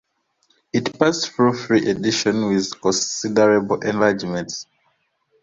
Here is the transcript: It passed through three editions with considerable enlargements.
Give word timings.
It 0.73 0.97
passed 0.97 1.29
through 1.29 1.53
three 1.59 1.87
editions 1.87 2.43
with 2.43 2.81
considerable 2.81 3.79
enlargements. 3.81 4.65